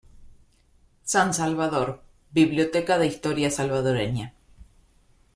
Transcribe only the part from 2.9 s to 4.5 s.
de Historia Salvadoreña.